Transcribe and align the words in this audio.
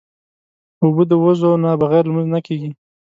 اوبه 0.83 1.03
د 1.11 1.13
وضو 1.23 1.51
نه 1.63 1.69
بغیر 1.81 2.03
لمونځ 2.07 2.27
نه 2.33 2.39
کېږي. 2.45 2.71